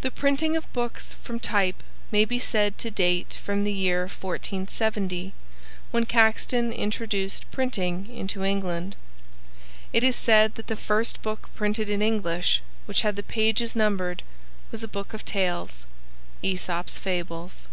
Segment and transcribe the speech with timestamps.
[0.00, 5.34] The printing of books from type may be said to date from the year 1470,
[5.90, 8.96] when Caxton introduced printing into England.
[9.92, 14.22] It is said that the first book printed in English which had the pages numbered
[14.72, 15.84] was a book of tales,
[16.42, 17.68] "Æsop's Fables."